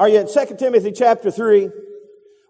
[0.00, 1.68] Are you in 2 Timothy chapter 3?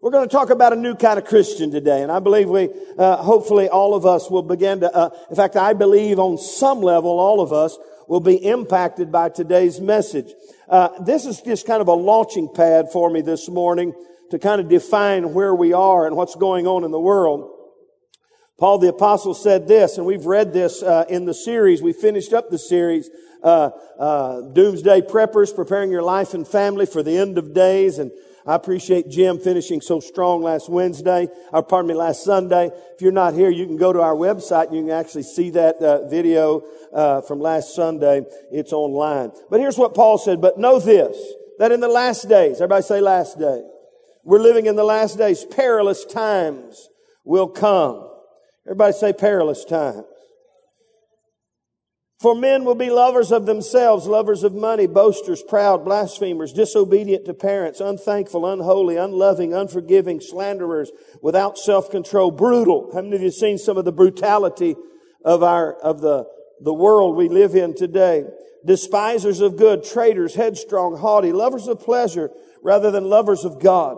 [0.00, 2.68] We're going to talk about a new kind of Christian today, and I believe we,
[2.96, 6.80] uh, hopefully all of us will begin to, uh, in fact, I believe on some
[6.80, 10.32] level all of us will be impacted by today's message.
[10.68, 13.94] Uh, this is just kind of a launching pad for me this morning
[14.30, 17.50] to kind of define where we are and what's going on in the world.
[18.60, 21.82] Paul the apostle said this, and we've read this uh, in the series.
[21.82, 23.10] We finished up the series,
[23.42, 28.10] uh, uh, Doomsday Preppers, preparing your life and family for the end of days, and
[28.46, 32.70] I appreciate Jim finishing so strong last Wednesday, or pardon me, last Sunday.
[32.94, 35.50] If you're not here, you can go to our website and you can actually see
[35.50, 36.62] that uh, video
[36.92, 38.22] uh, from last Sunday.
[38.50, 39.32] It's online.
[39.50, 41.16] But here's what Paul said, but know this,
[41.58, 43.62] that in the last days, everybody say last day,
[44.24, 46.88] we're living in the last days, perilous times
[47.24, 48.08] will come.
[48.66, 50.04] Everybody say perilous times.
[52.20, 57.32] For men will be lovers of themselves, lovers of money, boasters, proud, blasphemers, disobedient to
[57.32, 60.90] parents, unthankful, unholy, unloving, unforgiving, slanderers,
[61.22, 62.90] without self-control, brutal.
[62.92, 64.76] How many of you have seen some of the brutality
[65.24, 66.26] of our, of the,
[66.60, 68.24] the world we live in today?
[68.66, 72.30] Despisers of good, traitors, headstrong, haughty, lovers of pleasure
[72.62, 73.96] rather than lovers of God,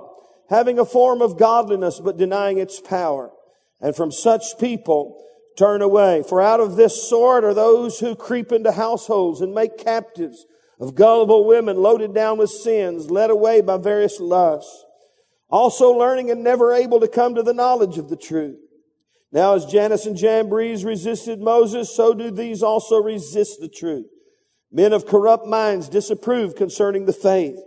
[0.49, 3.33] having a form of godliness but denying its power.
[3.81, 5.21] And from such people,
[5.57, 6.23] turn away.
[6.29, 10.47] For out of this sort are those who creep into households and make captives
[10.81, 14.85] of gullible women loaded down with sins, led away by various lusts,
[15.49, 18.59] also learning and never able to come to the knowledge of the truth.
[19.31, 24.07] Now as Jannes and Jambres resisted Moses, so do these also resist the truth.
[24.71, 27.59] Men of corrupt minds disapprove concerning the faith.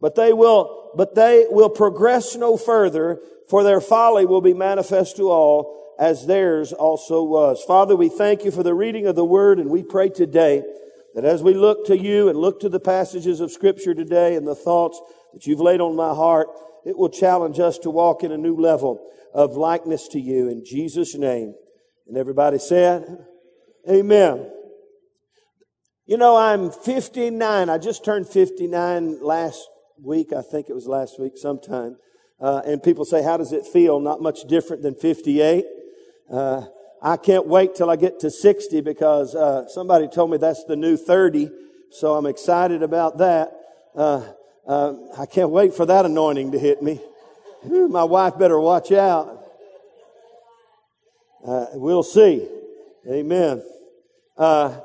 [0.00, 5.16] But they will, but they will progress no further, for their folly will be manifest
[5.16, 7.62] to all, as theirs also was.
[7.62, 10.62] Father, we thank you for the reading of the word and we pray today
[11.14, 14.48] that as we look to you and look to the passages of scripture today and
[14.48, 14.98] the thoughts
[15.34, 16.48] that you've laid on my heart,
[16.86, 20.64] it will challenge us to walk in a new level of likeness to you in
[20.64, 21.54] Jesus' name.
[22.08, 23.26] And everybody said,
[23.88, 24.50] Amen.
[26.06, 27.68] You know, I'm 59.
[27.68, 29.68] I just turned 59 last
[30.02, 30.32] week.
[30.32, 31.98] I think it was last week sometime.
[32.40, 34.00] Uh, and people say, how does it feel?
[34.00, 35.64] Not much different than 58.
[36.30, 36.64] Uh,
[37.02, 40.76] I can't wait till I get to 60 because uh, somebody told me that's the
[40.76, 41.50] new 30.
[41.90, 43.52] So I'm excited about that.
[43.96, 44.24] Uh,
[44.66, 47.00] uh I can't wait for that anointing to hit me.
[47.64, 49.44] My wife better watch out.
[51.44, 52.46] Uh, we'll see.
[53.10, 53.62] Amen.
[54.36, 54.78] Uh,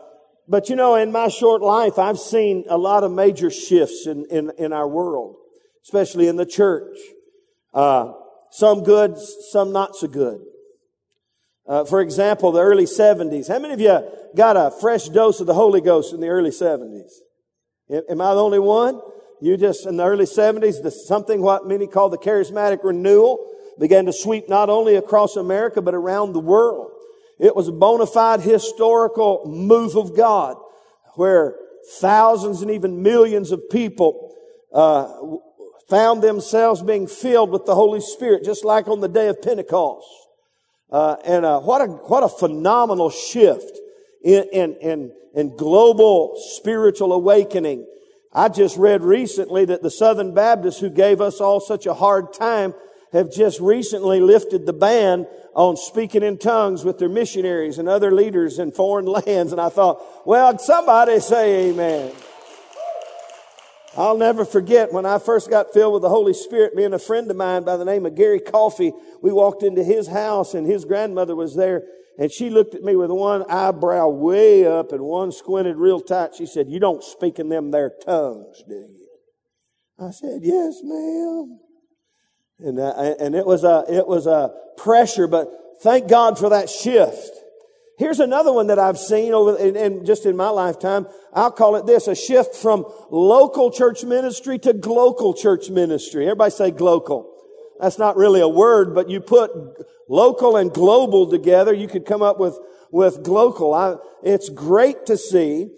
[0.47, 4.25] but you know, in my short life, I've seen a lot of major shifts in,
[4.31, 5.35] in, in our world,
[5.83, 6.97] especially in the church.
[7.73, 9.17] some good,
[9.51, 10.41] some not so good.
[11.67, 13.47] Uh, for example, the early 70s.
[13.47, 13.99] How many of you
[14.35, 17.11] got a fresh dose of the Holy Ghost in the early 70s?
[17.89, 19.01] Am I the only one?
[19.41, 24.05] You just, in the early 70s, the, something what many call the charismatic renewal began
[24.05, 26.91] to sweep not only across America, but around the world.
[27.39, 30.57] It was a bona fide historical move of God
[31.15, 31.55] where
[31.99, 34.33] thousands and even millions of people
[34.73, 35.11] uh,
[35.89, 40.07] found themselves being filled with the Holy Spirit, just like on the day of Pentecost.
[40.91, 43.79] Uh, and uh, what a what a phenomenal shift
[44.23, 47.85] in, in in in global spiritual awakening.
[48.33, 52.33] I just read recently that the Southern Baptists, who gave us all such a hard
[52.33, 52.73] time,
[53.13, 55.25] have just recently lifted the ban
[55.55, 59.51] on speaking in tongues with their missionaries and other leaders in foreign lands.
[59.51, 62.11] And I thought, well, somebody say Amen.
[63.97, 66.99] I'll never forget when I first got filled with the Holy Spirit, me and a
[66.99, 68.91] friend of mine by the name of Gary Coffey,
[69.21, 71.83] we walked into his house and his grandmother was there
[72.17, 76.35] and she looked at me with one eyebrow way up and one squinted real tight.
[76.35, 79.07] She said, you don't speak in them there tongues, do you?
[79.99, 81.59] I said, yes, ma'am.
[82.59, 85.47] And, uh, and it was a, it was a pressure, but
[85.81, 87.31] thank God for that shift.
[87.97, 91.07] Here's another one that I've seen over, and just in my lifetime.
[91.33, 96.25] I'll call it this, a shift from local church ministry to global church ministry.
[96.25, 97.31] Everybody say global.
[97.79, 99.51] That's not really a word, but you put
[100.09, 102.57] local and global together, you could come up with,
[102.91, 103.73] with global.
[103.73, 105.69] I, it's great to see,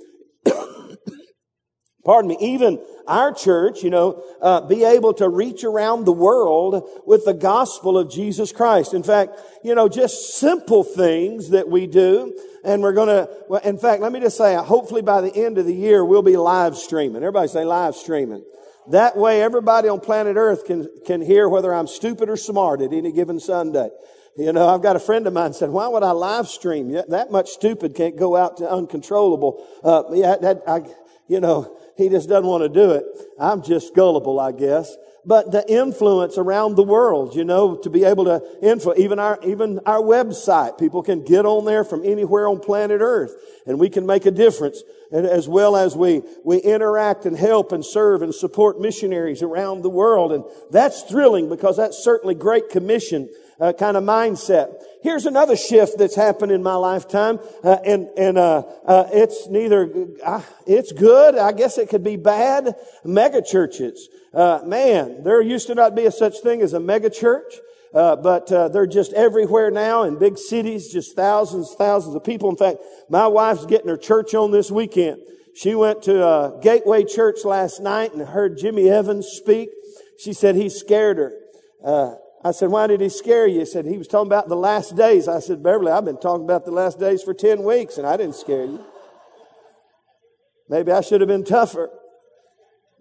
[2.07, 6.89] pardon me, even our church, you know, uh, be able to reach around the world
[7.05, 8.93] with the gospel of Jesus Christ.
[8.93, 12.33] In fact, you know, just simple things that we do.
[12.63, 15.57] And we're going to, well, in fact, let me just say, hopefully by the end
[15.57, 17.17] of the year, we'll be live streaming.
[17.17, 18.43] Everybody say live streaming.
[18.89, 22.93] That way everybody on planet earth can, can hear whether I'm stupid or smart at
[22.93, 23.89] any given Sunday.
[24.37, 26.91] You know, I've got a friend of mine said, why would I live stream?
[26.91, 29.65] That much stupid can't go out to uncontrollable.
[29.83, 30.81] Uh, yeah, that, I,
[31.27, 33.05] you know, he just doesn't want to do it.
[33.39, 34.95] I'm just gullible, I guess.
[35.25, 39.37] But the influence around the world, you know, to be able to influence, even our,
[39.43, 43.35] even our website, people can get on there from anywhere on planet Earth
[43.65, 44.81] and we can make a difference.
[45.11, 49.81] And as well as we, we interact and help and serve and support missionaries around
[49.81, 50.31] the world.
[50.31, 54.73] And that's thrilling because that's certainly great commission uh, kind of mindset.
[55.01, 59.89] Here's another shift that's happened in my lifetime, uh, and and uh, uh it's neither
[60.23, 61.37] uh, it's good.
[61.37, 62.75] I guess it could be bad.
[63.03, 67.09] Mega churches, uh, man, there used to not be a such thing as a mega
[67.09, 67.53] church.
[67.93, 72.49] but they're just everywhere now in big cities, just thousands, thousands of people.
[72.49, 72.77] In fact,
[73.09, 75.21] my wife's getting her church on this weekend.
[75.55, 79.69] She went to Gateway Church last night and heard Jimmy Evans speak.
[80.19, 82.19] She said he scared her.
[82.43, 83.59] I said, why did he scare you?
[83.59, 85.27] He said, he was talking about the last days.
[85.27, 88.15] I said, Beverly, I've been talking about the last days for 10 weeks and I
[88.15, 88.85] didn't scare you.
[90.69, 91.89] Maybe I should have been tougher.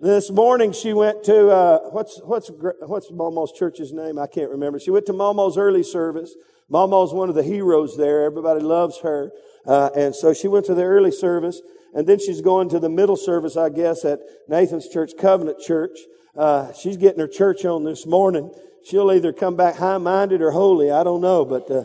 [0.01, 4.19] This morning she went to, uh, what's, what's, what's Momo's church's name?
[4.19, 4.79] I can't remember.
[4.79, 6.35] She went to Momo's early service.
[6.71, 8.25] Momo's one of the heroes there.
[8.25, 9.33] Everybody loves her.
[9.67, 11.61] Uh, and so she went to the early service
[11.95, 15.99] and then she's going to the middle service, I guess, at Nathan's church, Covenant Church.
[16.37, 18.51] Uh, she's getting her church on this morning
[18.87, 20.91] she'll either come back high minded or holy.
[20.91, 21.85] I don't know, but uh,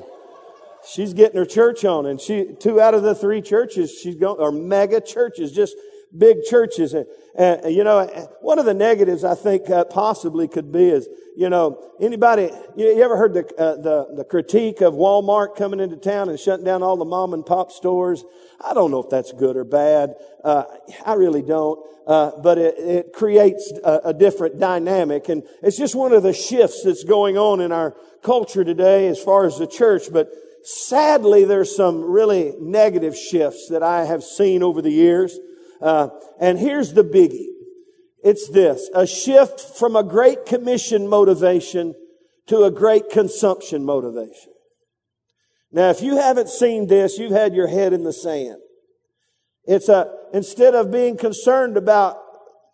[0.87, 4.39] she's getting her church on, and she two out of the three churches she's going
[4.39, 5.75] are mega churches, just
[6.15, 6.93] big churches.
[6.93, 8.05] And, and you know,
[8.41, 13.01] one of the negatives I think uh, possibly could be is you know anybody you,
[13.03, 16.83] ever heard the, uh, the the critique of Walmart coming into town and shutting down
[16.83, 18.23] all the mom and pop stores?
[18.63, 20.15] I don't know if that's good or bad.
[20.43, 20.63] Uh,
[21.05, 21.79] I really don't.
[22.05, 26.33] Uh, but it, it creates a, a, different dynamic, and it's just one of the
[26.33, 30.11] shifts that's going on in our culture today as far as the church.
[30.11, 30.27] But
[30.63, 35.37] sadly, there's some really negative shifts that I have seen over the years.
[35.79, 37.50] Uh, and here's the biggie:
[38.23, 41.95] it's this: a shift from a great commission motivation
[42.47, 44.53] to a great consumption motivation.
[45.71, 48.57] Now, if you haven't seen this, you've had your head in the sand.
[49.63, 52.17] It's a, instead of being concerned about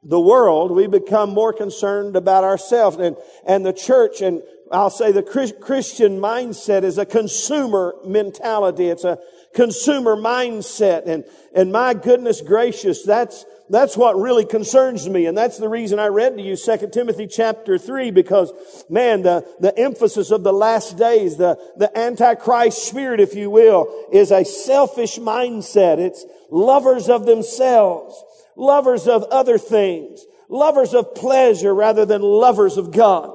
[0.04, 3.16] the world, we become more concerned about ourselves and,
[3.46, 4.42] and the church and
[4.72, 8.88] I'll say the Christian mindset is a consumer mentality.
[8.88, 9.18] It's a
[9.54, 11.08] consumer mindset.
[11.08, 11.24] And,
[11.56, 15.26] and my goodness gracious, that's, that's what really concerns me.
[15.26, 18.54] And that's the reason I read to you 2 Timothy chapter 3 because
[18.90, 24.08] man, the, the emphasis of the last days, the, the antichrist spirit, if you will,
[24.12, 25.98] is a selfish mindset.
[25.98, 28.16] It's lovers of themselves,
[28.56, 33.34] lovers of other things, lovers of pleasure rather than lovers of God.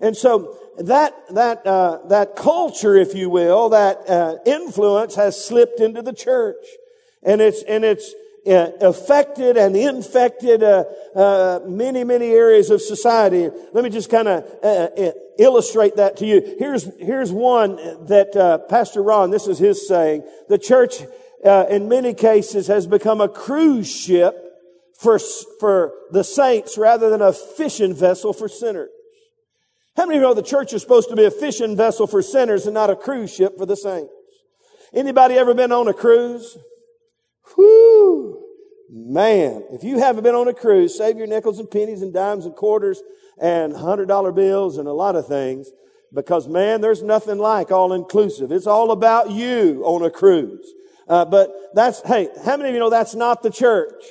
[0.00, 5.80] And so that that uh, that culture, if you will, that uh, influence has slipped
[5.80, 6.64] into the church,
[7.22, 8.14] and it's and it's
[8.46, 10.84] affected and infected uh,
[11.14, 13.48] uh, many, many areas of society.
[13.72, 16.56] Let me just kind of uh, uh, illustrate that to you.
[16.58, 17.76] Here's here's one
[18.06, 19.30] that uh, Pastor Ron.
[19.30, 20.24] This is his saying.
[20.48, 21.02] The church,
[21.44, 24.34] in many cases, has become a cruise ship
[24.98, 25.18] for
[25.58, 28.90] for the saints rather than a fishing vessel for sinners.
[29.96, 32.22] How many of you know the church is supposed to be a fishing vessel for
[32.22, 34.12] sinners and not a cruise ship for the saints?
[34.94, 36.56] Anybody ever been on a cruise?
[37.56, 38.42] Whoo!
[38.88, 42.44] Man, if you haven't been on a cruise, save your nickels and pennies and dimes
[42.44, 43.02] and quarters
[43.40, 45.70] and hundred dollar bills and a lot of things
[46.12, 48.50] because man, there's nothing like all inclusive.
[48.50, 50.72] It's all about you on a cruise.
[51.08, 54.04] Uh, but that's, hey, how many of you know that's not the church?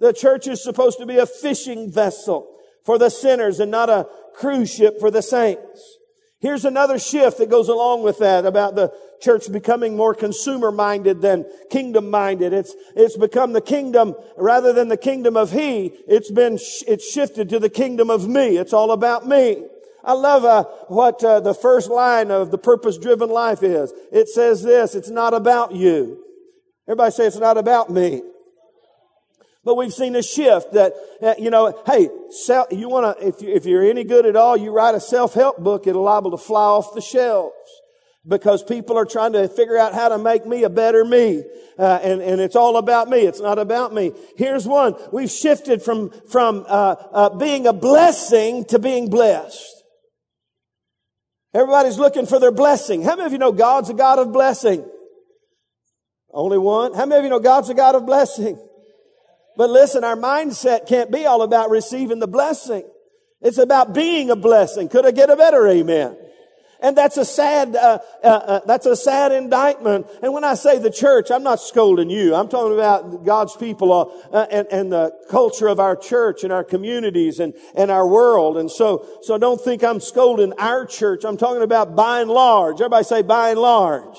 [0.00, 2.48] The church is supposed to be a fishing vessel
[2.84, 5.98] for the sinners and not a cruise ship for the saints.
[6.44, 11.22] Here's another shift that goes along with that about the church becoming more consumer minded
[11.22, 12.52] than kingdom minded.
[12.52, 15.86] It's, it's become the kingdom rather than the kingdom of he.
[16.06, 18.58] It's been, it's shifted to the kingdom of me.
[18.58, 19.64] It's all about me.
[20.04, 23.94] I love uh, what uh, the first line of the purpose driven life is.
[24.12, 26.22] It says this, it's not about you.
[26.86, 28.20] Everybody say it's not about me.
[29.64, 30.92] But we've seen a shift that,
[31.22, 32.10] uh, you know, hey,
[32.70, 35.58] you want to, if, you, if you're any good at all, you write a self-help
[35.58, 37.54] book, it'll liable to fly off the shelves
[38.26, 41.42] because people are trying to figure out how to make me a better me.
[41.78, 43.20] Uh, and, and it's all about me.
[43.20, 44.12] It's not about me.
[44.36, 44.94] Here's one.
[45.12, 49.82] We've shifted from, from, uh, uh, being a blessing to being blessed.
[51.54, 53.02] Everybody's looking for their blessing.
[53.02, 54.84] How many of you know God's a God of blessing?
[56.32, 56.94] Only one.
[56.94, 58.58] How many of you know God's a God of blessing?
[59.56, 62.88] But listen, our mindset can't be all about receiving the blessing.
[63.40, 64.88] It's about being a blessing.
[64.88, 66.16] Could I get a better amen?
[66.80, 70.06] And that's a sad, uh, uh, uh, that's a sad indictment.
[70.22, 72.34] And when I say the church, I'm not scolding you.
[72.34, 76.52] I'm talking about God's people uh, uh, and, and the culture of our church and
[76.52, 78.58] our communities and, and our world.
[78.58, 81.24] And so, so don't think I'm scolding our church.
[81.24, 82.82] I'm talking about by and large.
[82.82, 84.18] Everybody say by and large.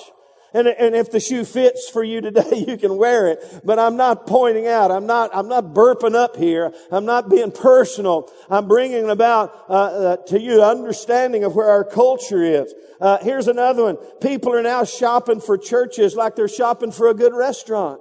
[0.56, 3.44] And, and if the shoe fits for you today, you can wear it.
[3.66, 4.90] But I'm not pointing out.
[4.90, 6.72] I'm not, I'm not burping up here.
[6.90, 8.32] I'm not being personal.
[8.50, 12.74] I'm bringing about, uh, uh, to you understanding of where our culture is.
[13.02, 13.98] Uh, here's another one.
[14.22, 18.00] People are now shopping for churches like they're shopping for a good restaurant.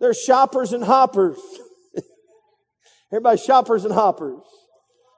[0.00, 1.38] They're shoppers and hoppers.
[3.10, 4.42] Everybody shoppers and hoppers.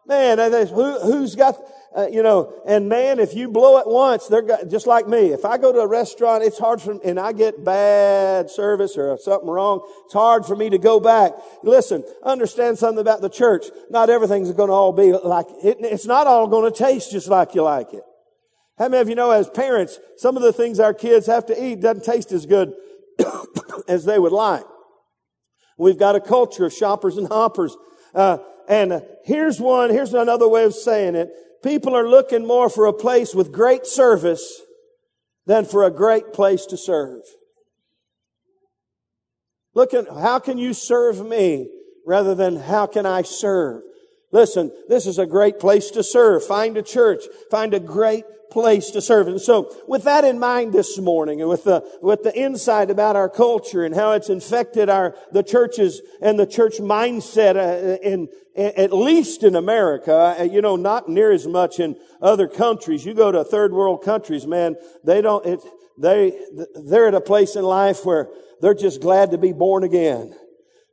[0.07, 0.38] Man,
[0.69, 1.57] who, who's got,
[1.97, 5.33] uh, you know, and man, if you blow it once, they're got, just like me.
[5.33, 9.17] If I go to a restaurant, it's hard for, and I get bad service or
[9.17, 11.33] something wrong, it's hard for me to go back.
[11.62, 13.65] Listen, understand something about the church.
[13.88, 17.29] Not everything's going to all be like, it, it's not all going to taste just
[17.29, 18.03] like you like it.
[18.79, 21.65] How many of you know as parents, some of the things our kids have to
[21.65, 22.75] eat doesn't taste as good
[23.88, 24.65] as they would like.
[25.79, 27.75] We've got a culture of shoppers and hoppers.
[28.15, 28.37] Uh,
[28.69, 31.31] and here's one, here's another way of saying it.
[31.66, 34.62] People are looking more for a place with great service
[35.46, 37.23] than for a great place to serve.
[39.75, 41.68] Look at how can you serve me
[42.06, 43.82] rather than how can I serve?
[44.37, 46.45] Listen, this is a great place to serve.
[46.45, 47.25] Find a church.
[47.50, 49.28] Find a great place to serve.
[49.28, 53.16] And so with that in mind this morning and with the, with the insight about
[53.16, 58.28] our culture and how it's infected our, the churches and the church mindset uh, in,
[58.55, 63.07] at least in America, uh, you know, not near as much in other countries.
[63.07, 65.61] You go to third world countries, man, they don't, it,
[65.97, 66.38] they,
[66.85, 68.28] they're at a place in life where
[68.61, 70.35] they're just glad to be born again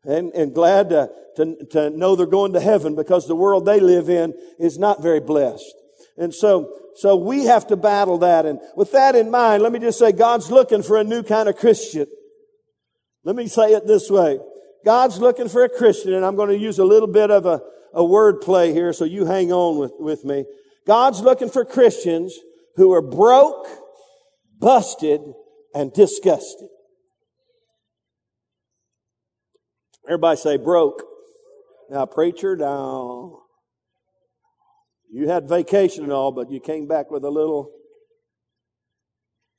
[0.06, 3.80] and, and glad to, to, to know they're going to heaven because the world they
[3.80, 5.74] live in is not very blessed.
[6.18, 8.46] And so, so we have to battle that.
[8.46, 11.50] And with that in mind, let me just say God's looking for a new kind
[11.50, 12.06] of Christian.
[13.24, 14.40] Let me say it this way.
[14.86, 17.62] God's looking for a Christian, and I'm going to use a little bit of a,
[17.94, 20.44] a word play here, so you hang on with, with me.
[20.86, 22.38] God's looking for Christians
[22.76, 23.66] who are broke,
[24.60, 25.22] busted,
[25.74, 26.68] and disgusted.
[30.08, 31.04] Everybody say broke.
[31.90, 33.40] Now, preacher, now,
[35.12, 37.72] you had vacation and all, but you came back with a little.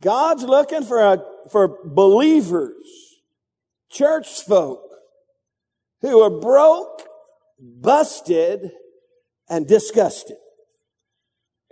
[0.03, 2.75] God's looking for a, for believers,
[3.91, 4.83] church folk,
[6.03, 7.03] who are broke,
[7.59, 8.71] busted,
[9.49, 10.37] and disgusted.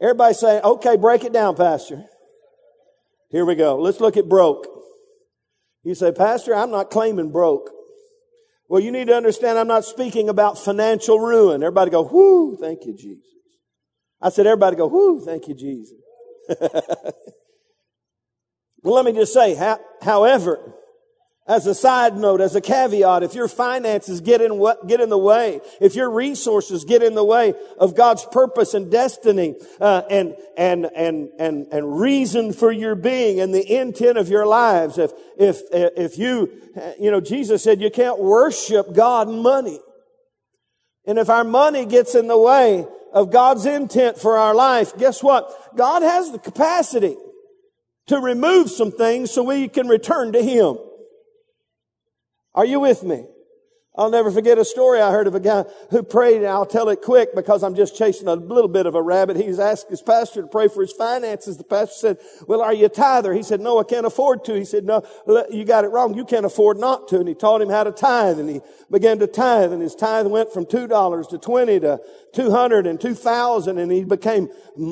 [0.00, 2.04] Everybody say, okay, break it down, Pastor.
[3.30, 3.78] Here we go.
[3.78, 4.66] Let's look at broke.
[5.82, 7.70] You say, Pastor, I'm not claiming broke.
[8.72, 11.62] Well, you need to understand I'm not speaking about financial ruin.
[11.62, 13.28] Everybody go, whoo, thank you, Jesus.
[14.18, 15.98] I said, everybody go, whoo, thank you, Jesus.
[18.82, 19.54] well, let me just say,
[20.00, 20.72] however,
[21.52, 25.18] as a side note, as a caveat, if your finances get in, get in the
[25.18, 30.34] way, if your resources get in the way of God's purpose and destiny, uh, and,
[30.56, 35.12] and, and, and, and reason for your being and the intent of your lives, if,
[35.38, 36.50] if, if you,
[36.98, 39.78] you know, Jesus said you can't worship God and money.
[41.04, 45.22] And if our money gets in the way of God's intent for our life, guess
[45.22, 45.76] what?
[45.76, 47.16] God has the capacity
[48.06, 50.78] to remove some things so we can return to Him.
[52.54, 53.24] Are you with me?
[53.94, 56.88] I'll never forget a story I heard of a guy who prayed, and I'll tell
[56.88, 59.36] it quick because I'm just chasing a little bit of a rabbit.
[59.36, 61.58] He's asked his pastor to pray for his finances.
[61.58, 62.18] The pastor said,
[62.48, 63.34] well, are you a tither?
[63.34, 64.54] He said, no, I can't afford to.
[64.54, 65.02] He said, no,
[65.50, 66.14] you got it wrong.
[66.14, 67.18] You can't afford not to.
[67.18, 70.26] And he taught him how to tithe and he began to tithe and his tithe
[70.26, 72.00] went from $2 to 20 to
[72.32, 74.48] 200 and 2000 and he became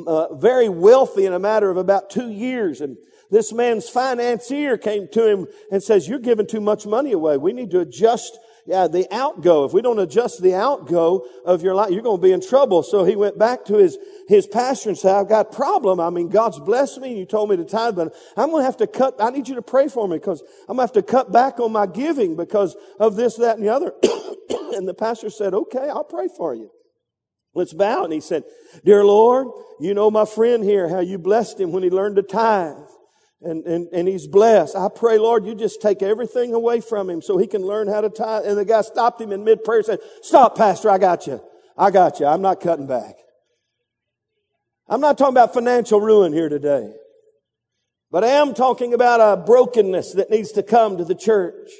[0.06, 2.82] uh, very wealthy in a matter of about two years.
[2.82, 2.98] And
[3.30, 7.36] this man's financier came to him and says, you're giving too much money away.
[7.36, 9.64] We need to adjust yeah, the outgo.
[9.64, 12.82] If we don't adjust the outgo of your life, you're going to be in trouble.
[12.82, 15.98] So he went back to his, his pastor and said, I've got a problem.
[15.98, 18.66] I mean, God's blessed me and you told me to tithe, but I'm going to
[18.66, 21.04] have to cut, I need you to pray for me because I'm going to have
[21.04, 23.94] to cut back on my giving because of this, that, and the other.
[24.76, 26.70] and the pastor said, okay, I'll pray for you.
[27.54, 28.04] Let's bow.
[28.04, 28.44] And he said,
[28.84, 29.48] Dear Lord,
[29.80, 32.76] you know my friend here, how you blessed him when he learned to tithe
[33.42, 34.76] and, and, and he's blessed.
[34.76, 38.00] I pray, Lord, you just take everything away from him so he can learn how
[38.00, 38.42] to tie.
[38.44, 40.90] And the guy stopped him in mid prayer and said, stop, pastor.
[40.90, 41.40] I got you.
[41.76, 42.26] I got you.
[42.26, 43.14] I'm not cutting back.
[44.88, 46.92] I'm not talking about financial ruin here today,
[48.10, 51.70] but I am talking about a brokenness that needs to come to the church.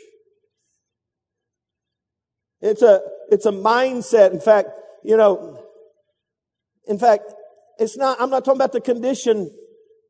[2.61, 3.01] It's a,
[3.31, 4.33] it's a mindset.
[4.33, 4.69] In fact,
[5.03, 5.61] you know,
[6.87, 7.25] in fact,
[7.79, 9.51] it's not, I'm not talking about the condition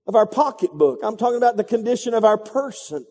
[0.07, 1.01] of our pocketbook.
[1.03, 3.07] I'm talking about the condition of our person.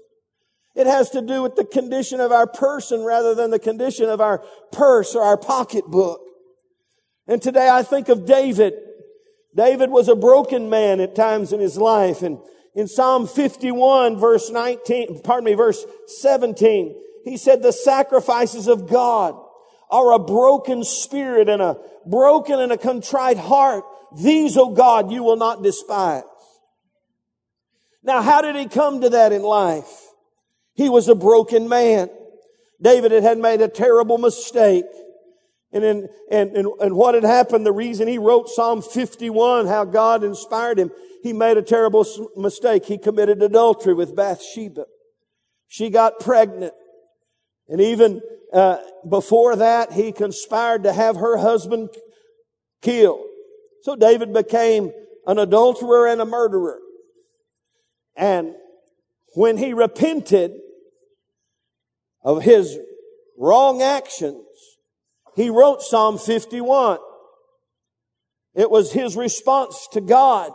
[0.76, 4.22] It has to do with the condition of our person rather than the condition of
[4.22, 6.22] our purse or our pocketbook.
[7.28, 8.74] And today I think of David.
[9.56, 12.22] David was a broken man at times in his life.
[12.22, 12.40] And
[12.76, 15.86] in Psalm 51 verse 19, pardon me, verse
[16.22, 19.36] 17, he said, the sacrifices of God
[19.90, 23.84] are a broken spirit and a broken and a contrite heart.
[24.18, 26.24] These, O God, you will not despise.
[28.10, 30.08] Now, how did he come to that in life?
[30.74, 32.10] He was a broken man.
[32.82, 34.86] David had made a terrible mistake.
[35.72, 39.86] And, in, and, and, and what had happened, the reason he wrote Psalm 51, how
[39.86, 40.90] God inspired him,
[41.22, 42.04] he made a terrible
[42.36, 42.86] mistake.
[42.86, 44.88] He committed adultery with Bathsheba.
[45.68, 46.74] She got pregnant.
[47.68, 51.90] And even uh, before that, he conspired to have her husband
[52.82, 53.28] killed.
[53.84, 54.94] So David became
[55.28, 56.80] an adulterer and a murderer.
[58.20, 58.54] And
[59.34, 60.52] when he repented
[62.22, 62.78] of his
[63.38, 64.44] wrong actions,
[65.38, 67.00] he wrote Psalm 51.
[68.56, 70.52] It was his response to God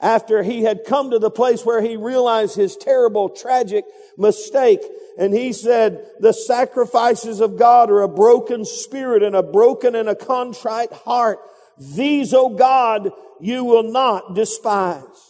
[0.00, 3.84] after he had come to the place where he realized his terrible, tragic
[4.18, 4.80] mistake.
[5.16, 10.08] And he said, the sacrifices of God are a broken spirit and a broken and
[10.08, 11.38] a contrite heart.
[11.78, 15.25] These, O God, you will not despise.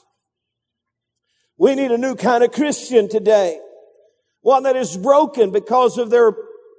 [1.59, 3.61] We need a new kind of Christian today.
[4.43, 6.33] One that is broken because of their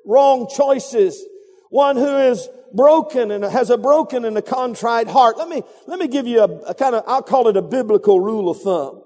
[0.06, 1.24] wrong choices.
[1.70, 5.38] One who is broken and has a broken and a contrite heart.
[5.38, 8.20] Let me, let me give you a, a kind of, I'll call it a biblical
[8.20, 9.04] rule of thumb.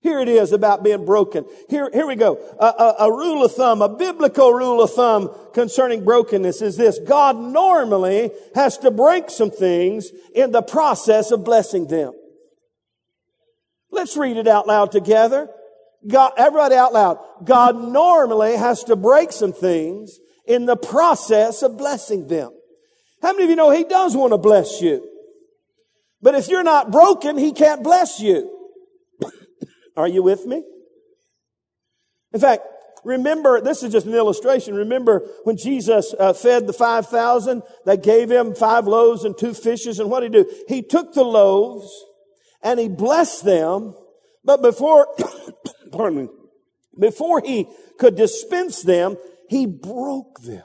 [0.00, 1.46] Here it is about being broken.
[1.70, 2.36] Here, here we go.
[2.60, 6.98] A, a, a, rule of thumb, a biblical rule of thumb concerning brokenness is this.
[6.98, 12.12] God normally has to break some things in the process of blessing them.
[13.94, 15.48] Let's read it out loud together.
[16.06, 17.18] God, everybody out loud.
[17.44, 22.50] God normally has to break some things in the process of blessing them.
[23.22, 25.08] How many of you know He does want to bless you?
[26.20, 28.50] But if you're not broken, He can't bless you.
[29.96, 30.62] Are you with me?
[32.32, 32.64] In fact,
[33.04, 34.74] remember, this is just an illustration.
[34.74, 40.00] Remember when Jesus uh, fed the 5,000, they gave him five loaves and two fishes,
[40.00, 40.64] and what did he do?
[40.66, 41.88] He took the loaves
[42.64, 43.94] and he blessed them,
[44.42, 45.06] but before,
[45.92, 46.28] pardon me,
[46.98, 49.16] before he could dispense them,
[49.48, 50.64] he broke them.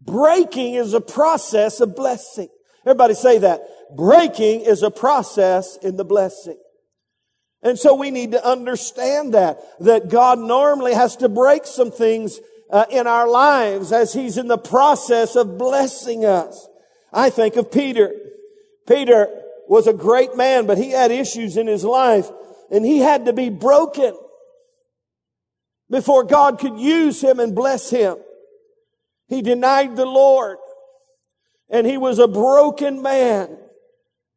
[0.00, 2.48] Breaking is a process of blessing.
[2.84, 3.62] Everybody say that.
[3.96, 6.58] Breaking is a process in the blessing.
[7.62, 12.40] And so we need to understand that, that God normally has to break some things
[12.70, 16.68] uh, in our lives as He's in the process of blessing us.
[17.12, 18.12] I think of Peter.
[18.86, 22.30] Peter was a great man, but he had issues in his life
[22.70, 24.16] and he had to be broken
[25.90, 28.16] before God could use him and bless him.
[29.28, 30.58] He denied the Lord
[31.70, 33.56] and he was a broken man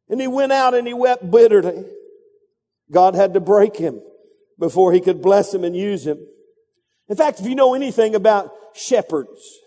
[0.08, 1.84] and he went out and he wept bitterly.
[2.90, 4.00] God had to break him
[4.58, 6.18] before he could bless him and use him.
[7.08, 9.58] In fact, if you know anything about shepherds,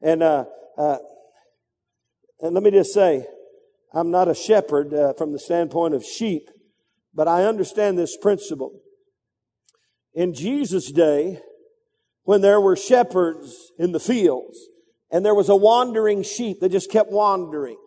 [0.00, 0.44] and uh,
[0.78, 0.98] uh,
[2.40, 3.26] and let me just say,
[3.92, 6.48] I'm not a shepherd uh, from the standpoint of sheep,
[7.14, 8.80] but I understand this principle.
[10.14, 11.40] In Jesus' day,
[12.22, 14.68] when there were shepherds in the fields,
[15.10, 17.78] and there was a wandering sheep that just kept wandering,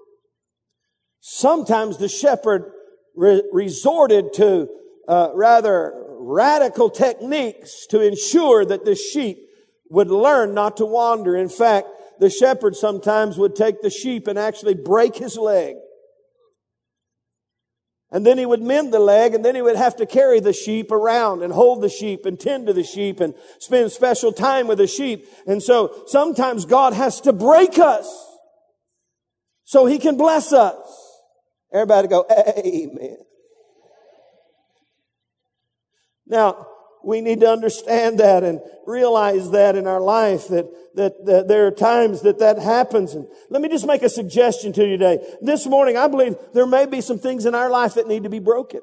[1.21, 2.69] sometimes the shepherd
[3.15, 4.67] re- resorted to
[5.07, 9.37] uh, rather radical techniques to ensure that the sheep
[9.89, 11.35] would learn not to wander.
[11.35, 11.87] In fact,
[12.19, 15.75] the shepherd sometimes would take the sheep and actually break his leg.
[18.13, 20.53] And then he would mend the leg and then he would have to carry the
[20.53, 24.67] sheep around and hold the sheep and tend to the sheep and spend special time
[24.67, 25.27] with the sheep.
[25.47, 28.07] And so sometimes God has to break us
[29.63, 30.77] so he can bless us.
[31.73, 33.17] Everybody go, amen.
[36.27, 36.67] Now,
[37.03, 41.67] we need to understand that and realize that in our life that, that, that, there
[41.67, 43.13] are times that that happens.
[43.13, 45.19] And let me just make a suggestion to you today.
[45.41, 48.29] This morning, I believe there may be some things in our life that need to
[48.29, 48.81] be broken.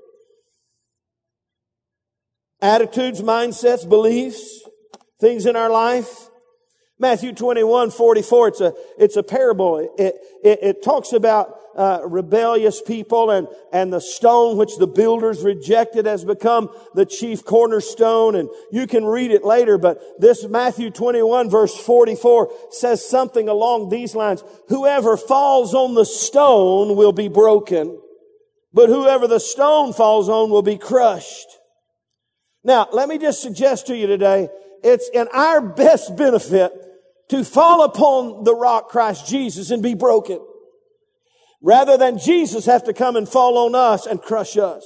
[2.63, 4.63] Attitudes, mindsets, beliefs,
[5.21, 6.30] things in our life.
[7.01, 9.79] Matthew 21, 44, it's a, it's a parable.
[9.79, 15.43] It, it, it talks about uh, rebellious people and, and the stone which the builders
[15.43, 18.35] rejected has become the chief cornerstone.
[18.35, 23.89] And you can read it later, but this Matthew 21 verse 44 says something along
[23.89, 24.45] these lines.
[24.69, 27.99] Whoever falls on the stone will be broken.
[28.75, 31.49] but whoever the stone falls on will be crushed.
[32.63, 34.49] Now, let me just suggest to you today,
[34.83, 36.73] it's in our best benefit
[37.31, 40.41] to fall upon the rock Christ Jesus and be broken.
[41.63, 44.85] Rather than Jesus have to come and fall on us and crush us.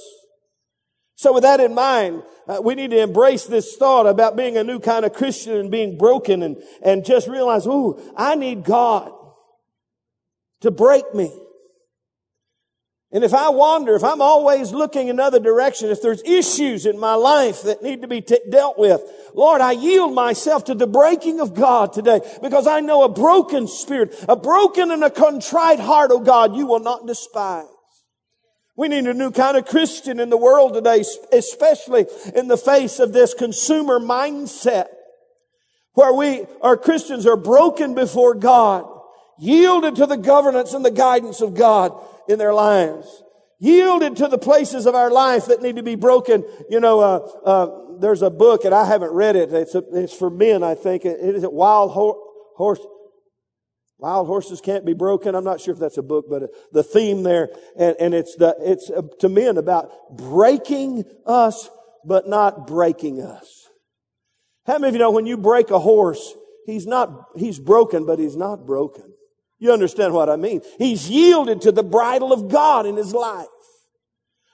[1.15, 4.63] So with that in mind, uh, we need to embrace this thought about being a
[4.63, 9.11] new kind of Christian and being broken and, and just realize, ooh, I need God
[10.61, 11.31] to break me.
[13.11, 17.13] And if I wander, if I'm always looking another direction, if there's issues in my
[17.13, 19.01] life that need to be t- dealt with,
[19.33, 23.67] Lord, I yield myself to the breaking of God today because I know a broken
[23.67, 27.67] spirit, a broken and a contrite heart, oh God, you will not despise.
[28.75, 32.99] We need a new kind of Christian in the world today, especially in the face
[32.99, 34.87] of this consumer mindset
[35.93, 38.85] where we, our Christians are broken before God,
[39.39, 41.93] yielded to the governance and the guidance of God
[42.27, 43.23] in their lives.
[43.59, 46.43] Yielded to the places of our life that need to be broken.
[46.69, 49.53] You know, uh, uh, there's a book, and I haven't read it.
[49.53, 51.05] It's, a, it's for men, I think.
[51.05, 52.21] It is it Wild Ho-
[52.55, 52.81] Horse.
[53.97, 55.35] Wild horses can't be broken.
[55.35, 58.35] I'm not sure if that's a book, but uh, the theme there, and, and it's
[58.35, 61.69] the it's uh, to men about breaking us,
[62.03, 63.69] but not breaking us.
[64.67, 66.33] How many of you know when you break a horse,
[66.65, 69.14] he's not he's broken, but he's not broken.
[69.65, 70.61] You understand what I mean?
[70.77, 73.47] He's yielded to the bridle of God in his life.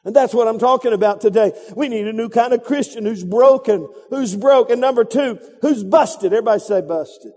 [0.06, 1.52] And that's what I'm talking about today.
[1.76, 4.70] We need a new kind of Christian who's broken, who's broke.
[4.70, 6.32] And number two, who's busted.
[6.32, 7.34] Everybody say busted.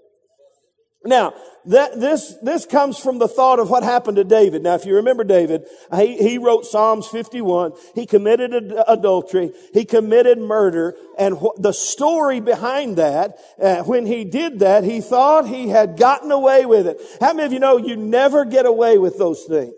[1.04, 1.34] Now,
[1.66, 4.62] that, this, this comes from the thought of what happened to David.
[4.62, 7.72] Now, if you remember David, he, he wrote Psalms 51.
[7.94, 9.52] He committed ad- adultery.
[9.72, 10.94] He committed murder.
[11.18, 15.98] And wh- the story behind that, uh, when he did that, he thought he had
[15.98, 17.00] gotten away with it.
[17.20, 19.74] How many of you know you never get away with those things?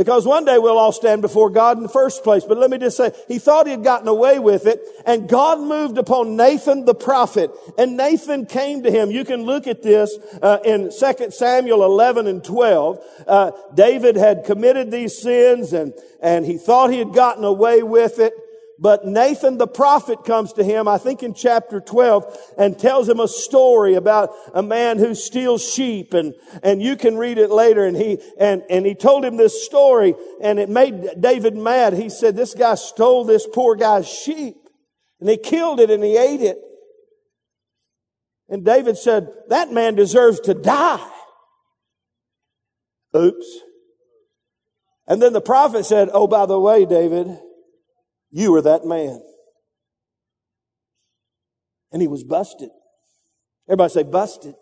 [0.00, 2.42] Because one day we'll all stand before God in the first place.
[2.44, 5.60] But let me just say, he thought he had gotten away with it, and God
[5.60, 9.10] moved upon Nathan the prophet, and Nathan came to him.
[9.10, 12.98] You can look at this uh, in 2 Samuel 11 and 12.
[13.26, 18.20] Uh, David had committed these sins, and, and he thought he had gotten away with
[18.20, 18.32] it.
[18.82, 23.20] But Nathan the prophet comes to him, I think in chapter 12, and tells him
[23.20, 27.84] a story about a man who steals sheep and, and you can read it later.
[27.84, 31.92] And he, and, and he told him this story and it made David mad.
[31.92, 34.56] He said, this guy stole this poor guy's sheep
[35.20, 36.56] and he killed it and he ate it.
[38.48, 41.06] And David said, that man deserves to die.
[43.14, 43.46] Oops.
[45.06, 47.38] And then the prophet said, oh, by the way, David,
[48.30, 49.20] you are that man.
[51.92, 52.70] And he was busted.
[53.68, 54.54] Everybody say busted.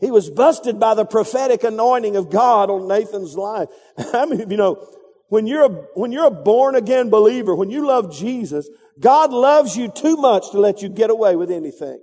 [0.00, 3.68] He was busted by the prophetic anointing of God on Nathan's life.
[4.14, 4.86] I mean, you know,
[5.28, 8.68] when you're a, when you're a born again believer, when you love Jesus,
[8.98, 12.00] God loves you too much to let you get away with anything.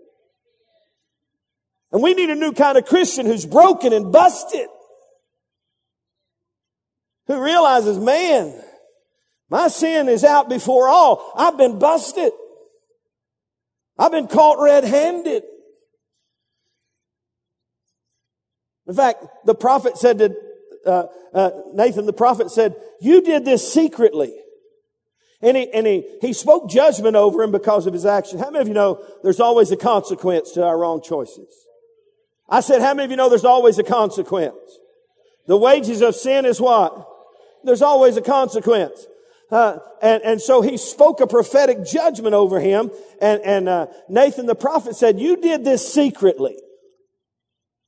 [1.91, 4.67] And we need a new kind of Christian who's broken and busted.
[7.27, 8.61] Who realizes, man,
[9.49, 11.33] my sin is out before all.
[11.35, 12.31] I've been busted.
[13.97, 15.43] I've been caught red-handed.
[18.87, 20.35] In fact, the prophet said to
[20.85, 24.33] uh, uh, Nathan, the prophet said, "You did this secretly."
[25.41, 28.39] And he, and he, he spoke judgment over him because of his action.
[28.39, 31.53] How many of you know there's always a consequence to our wrong choices?
[32.49, 34.57] I said, how many of you know there's always a consequence?
[35.45, 37.07] The wages of sin is what?
[37.63, 39.05] There's always a consequence.
[39.49, 42.91] Uh, and, and so he spoke a prophetic judgment over him.
[43.21, 46.57] And, and uh, Nathan the prophet said, you did this secretly.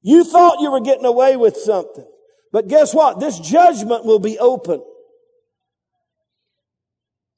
[0.02, 2.08] You thought you were getting away with something.
[2.52, 3.20] But guess what?
[3.20, 4.82] This judgment will be open.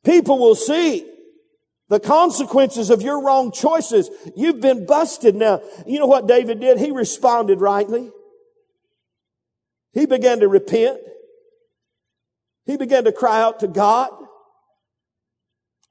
[0.05, 1.07] People will see
[1.89, 4.09] the consequences of your wrong choices.
[4.35, 5.61] You've been busted now.
[5.85, 6.77] You know what David did?
[6.79, 8.09] He responded rightly.
[9.93, 10.99] He began to repent.
[12.65, 14.09] He began to cry out to God.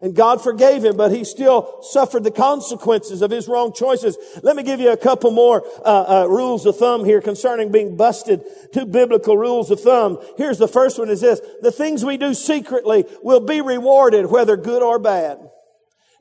[0.02, 4.16] And God forgave him, but he still suffered the consequences of his wrong choices.
[4.42, 7.98] Let me give you a couple more uh, uh, rules of thumb here concerning being
[7.98, 8.42] busted.
[8.72, 10.18] Two biblical rules of thumb.
[10.38, 14.56] Here's the first one: is this: the things we do secretly will be rewarded, whether
[14.56, 15.38] good or bad.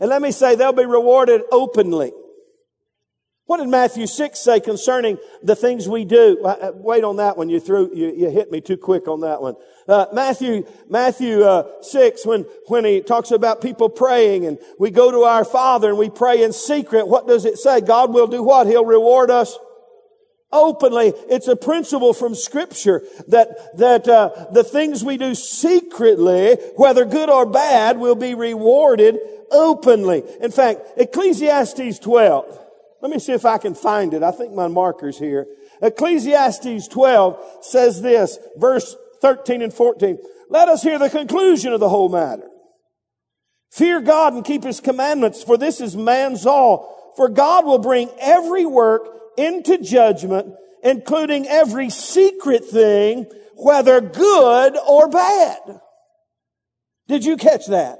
[0.02, 2.12] And let me say, they'll be rewarded openly.
[3.50, 6.40] What did Matthew 6 say concerning the things we do?
[6.46, 7.50] Uh, wait on that one.
[7.50, 9.56] You threw, you, you hit me too quick on that one.
[9.88, 15.10] Uh, Matthew, Matthew, uh, 6, when, when he talks about people praying and we go
[15.10, 17.82] to our Father and we pray in secret, what does it say?
[17.82, 18.68] God will do what?
[18.68, 19.58] He'll reward us
[20.52, 21.14] openly.
[21.28, 27.32] It's a principle from scripture that, that, uh, the things we do secretly, whether good
[27.32, 29.18] or bad, will be rewarded
[29.50, 30.22] openly.
[30.40, 32.68] In fact, Ecclesiastes 12.
[33.02, 34.24] Let me see if I can find it.
[34.24, 35.48] I think my marker's here.
[35.82, 40.18] Ecclesiastes 12 says this, verse 13 and 14.
[40.50, 42.48] Let us hear the conclusion of the whole matter.
[43.72, 47.14] Fear God and keep his commandments, for this is man's all.
[47.16, 49.08] For God will bring every work
[49.38, 55.60] into judgment, including every secret thing, whether good or bad.
[57.08, 58.00] Did you catch that?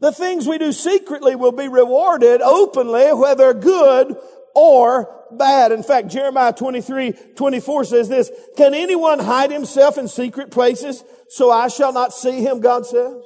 [0.00, 4.16] The things we do secretly will be rewarded openly, whether good
[4.54, 5.72] or bad.
[5.72, 11.50] In fact, Jeremiah 23, 24 says this, Can anyone hide himself in secret places so
[11.50, 13.22] I shall not see him, God says?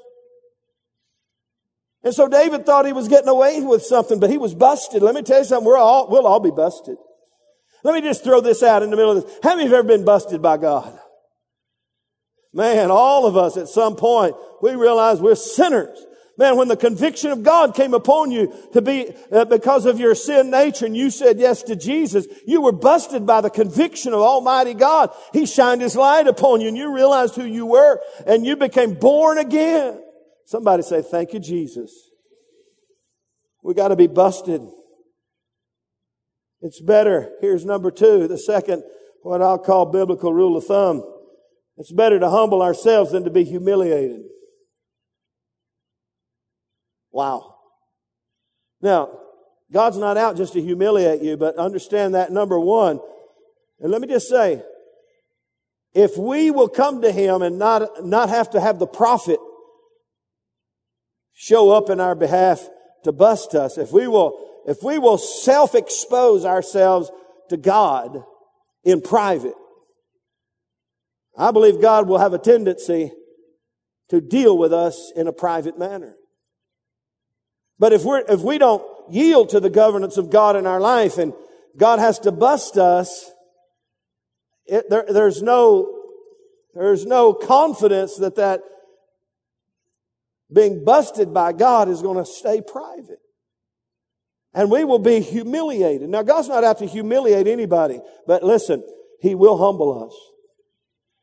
[2.02, 5.02] And so David thought he was getting away with something, but he was busted.
[5.02, 6.96] Let me tell you something, we're all, we'll all be busted.
[7.82, 9.38] Let me just throw this out in the middle of this.
[9.42, 10.98] How many of you have ever been busted by God?
[12.52, 15.98] Man, all of us at some point, we realize we're sinners.
[16.40, 20.14] Man, when the conviction of God came upon you to be, uh, because of your
[20.14, 24.20] sin nature and you said yes to Jesus, you were busted by the conviction of
[24.20, 25.10] Almighty God.
[25.34, 28.94] He shined His light upon you and you realized who you were and you became
[28.94, 30.02] born again.
[30.46, 31.92] Somebody say, thank you, Jesus.
[33.62, 34.62] We gotta be busted.
[36.62, 37.32] It's better.
[37.42, 38.82] Here's number two, the second,
[39.20, 41.04] what I'll call biblical rule of thumb.
[41.76, 44.22] It's better to humble ourselves than to be humiliated.
[47.12, 47.56] Wow.
[48.80, 49.10] Now,
[49.72, 53.00] God's not out just to humiliate you, but understand that number one.
[53.78, 54.62] And let me just say,
[55.94, 59.38] if we will come to Him and not, not have to have the prophet
[61.32, 62.68] show up in our behalf
[63.04, 67.10] to bust us, if we will, if we will self-expose ourselves
[67.48, 68.22] to God
[68.84, 69.54] in private,
[71.36, 73.12] I believe God will have a tendency
[74.10, 76.16] to deal with us in a private manner.
[77.80, 81.16] But if we're, if we don't yield to the governance of God in our life
[81.16, 81.32] and
[81.76, 83.28] God has to bust us,
[84.66, 86.04] it, there, there's no,
[86.74, 88.60] there's no confidence that that
[90.52, 93.18] being busted by God is going to stay private.
[94.52, 96.10] And we will be humiliated.
[96.10, 98.84] Now God's not out to humiliate anybody, but listen,
[99.22, 100.14] He will humble us.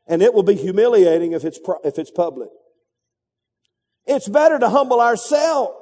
[0.08, 2.48] And it will be humiliating if it's, if it's public.
[4.06, 5.76] It's better to humble ourselves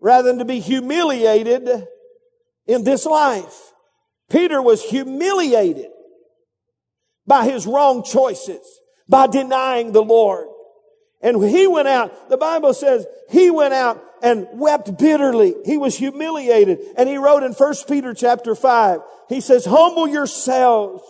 [0.00, 1.86] rather than to be humiliated
[2.66, 3.72] in this life.
[4.30, 5.90] Peter was humiliated
[7.26, 8.60] by his wrong choices,
[9.08, 10.48] by denying the Lord.
[11.20, 15.54] And he went out, the Bible says he went out and wept bitterly.
[15.64, 16.78] He was humiliated.
[16.96, 21.02] And he wrote in 1 Peter chapter 5, he says, humble yourselves.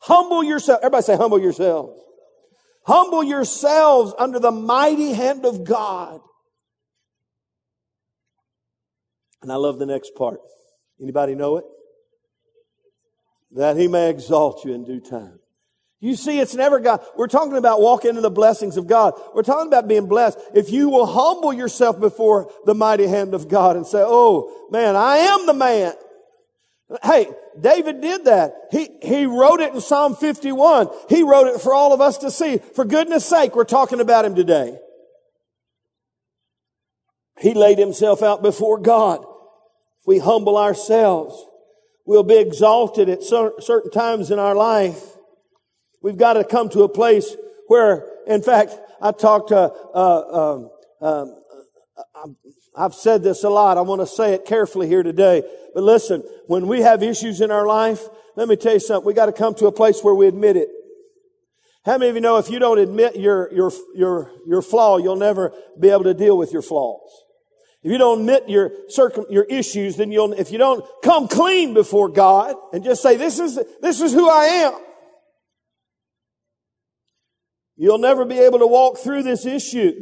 [0.00, 0.80] humble yourself.
[0.82, 1.98] Everybody say humble yourselves.
[2.84, 6.20] Humble yourselves under the mighty hand of God
[9.42, 10.40] And I love the next part.
[11.00, 11.64] Anybody know it?
[13.52, 15.40] That he may exalt you in due time.
[16.02, 17.04] You see, it's never God.
[17.16, 19.20] We're talking about walking in the blessings of God.
[19.34, 20.38] We're talking about being blessed.
[20.54, 24.96] If you will humble yourself before the mighty hand of God and say, Oh, man,
[24.96, 25.92] I am the man.
[27.02, 28.54] Hey, David did that.
[28.70, 30.88] He, he wrote it in Psalm 51.
[31.08, 32.58] He wrote it for all of us to see.
[32.58, 34.78] For goodness sake, we're talking about him today.
[37.38, 39.24] He laid himself out before God
[40.06, 41.44] we humble ourselves,
[42.06, 45.02] we'll be exalted at certain times in our life.
[46.02, 47.36] We've got to come to a place
[47.68, 50.66] where, in fact, I talked to, uh,
[51.00, 51.26] um,
[52.76, 53.78] I've said this a lot.
[53.78, 55.42] I want to say it carefully here today.
[55.74, 58.02] But listen, when we have issues in our life,
[58.36, 59.06] let me tell you something.
[59.06, 60.68] We got to come to a place where we admit it.
[61.84, 65.16] How many of you know if you don't admit your, your, your, your flaw, you'll
[65.16, 67.10] never be able to deal with your flaws?
[67.82, 71.72] If you don't admit your circum, your issues, then you'll, if you don't come clean
[71.72, 74.74] before God and just say, this is, this is who I am,
[77.76, 79.92] you'll never be able to walk through this issue.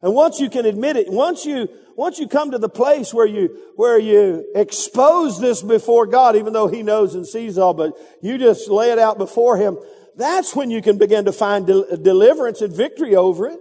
[0.00, 3.26] And once you can admit it, once you, once you come to the place where
[3.26, 7.92] you, where you expose this before God, even though He knows and sees all, but
[8.22, 9.76] you just lay it out before Him,
[10.16, 13.60] that's when you can begin to find de- deliverance and victory over it.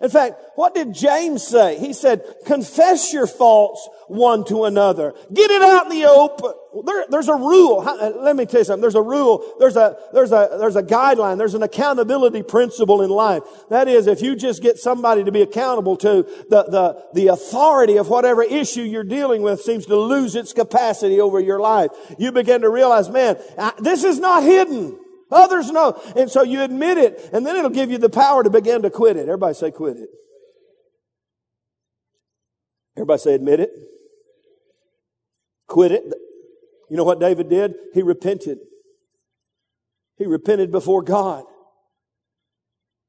[0.00, 1.78] In fact, what did James say?
[1.78, 5.14] He said, confess your faults one to another.
[5.32, 6.52] Get it out in the open.
[6.84, 7.80] There, there's a rule.
[7.86, 8.80] Uh, let me tell you something.
[8.80, 9.44] There's a rule.
[9.58, 11.36] There's a, there's a, there's a guideline.
[11.36, 13.42] There's an accountability principle in life.
[13.68, 17.98] That is, if you just get somebody to be accountable to, the, the, the authority
[17.98, 21.90] of whatever issue you're dealing with seems to lose its capacity over your life.
[22.18, 23.36] You begin to realize, man,
[23.78, 24.98] this is not hidden.
[25.30, 26.00] Others know.
[26.16, 28.90] And so you admit it, and then it'll give you the power to begin to
[28.90, 29.22] quit it.
[29.22, 30.08] Everybody say quit it.
[32.96, 33.70] Everybody say admit it.
[35.68, 36.04] Quit it.
[36.90, 37.74] You know what David did?
[37.94, 38.58] He repented.
[40.18, 41.44] He repented before God.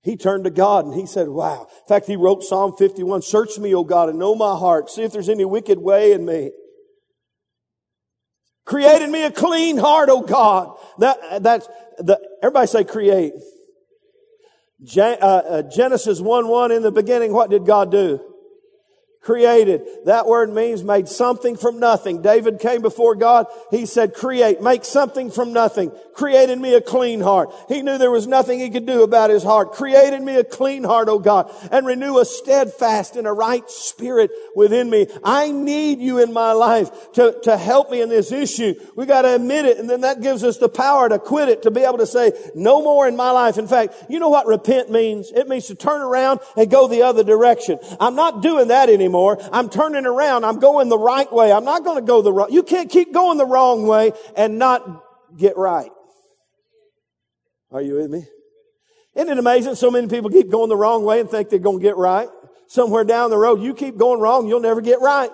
[0.03, 1.67] He turned to God and he said, wow.
[1.69, 4.89] In fact, he wrote Psalm 51, search me, O God, and know my heart.
[4.89, 6.51] See if there's any wicked way in me.
[8.65, 10.77] Created me a clean heart, O God.
[10.99, 13.33] That, that's, the, everybody say create.
[14.97, 18.30] Uh, uh, Genesis 1 1 in the beginning, what did God do?
[19.21, 19.83] Created.
[20.05, 22.23] That word means made something from nothing.
[22.23, 23.45] David came before God.
[23.69, 25.91] He said, create, make something from nothing.
[26.13, 27.53] Created me a clean heart.
[27.67, 29.73] He knew there was nothing he could do about his heart.
[29.73, 34.31] Created me a clean heart, oh God, and renew a steadfast and a right spirit
[34.55, 35.07] within me.
[35.23, 38.73] I need you in my life to, to help me in this issue.
[38.95, 39.77] We got to admit it.
[39.77, 42.31] And then that gives us the power to quit it, to be able to say,
[42.55, 43.59] no more in my life.
[43.59, 45.31] In fact, you know what repent means?
[45.31, 47.77] It means to turn around and go the other direction.
[47.99, 49.37] I'm not doing that anymore anymore.
[49.51, 50.45] I'm turning around.
[50.45, 51.51] I'm going the right way.
[51.51, 52.51] I'm not going to go the wrong.
[52.51, 55.03] You can't keep going the wrong way and not
[55.37, 55.91] get right.
[57.71, 58.25] Are you with me?
[59.15, 59.75] Isn't it amazing?
[59.75, 62.29] So many people keep going the wrong way and think they're going to get right.
[62.67, 65.29] Somewhere down the road, you keep going wrong, you'll never get right.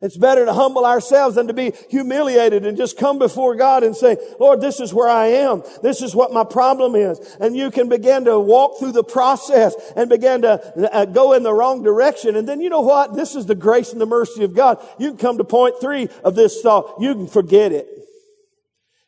[0.00, 3.96] It's better to humble ourselves than to be humiliated and just come before God and
[3.96, 5.64] say, Lord, this is where I am.
[5.82, 7.18] This is what my problem is.
[7.40, 11.42] And you can begin to walk through the process and begin to uh, go in
[11.42, 12.36] the wrong direction.
[12.36, 13.16] And then you know what?
[13.16, 14.80] This is the grace and the mercy of God.
[15.00, 17.00] You can come to point three of this thought.
[17.00, 17.88] You can forget it.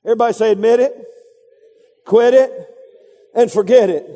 [0.04, 0.92] Everybody say admit it,
[2.04, 2.50] quit it,
[3.32, 4.10] and forget it.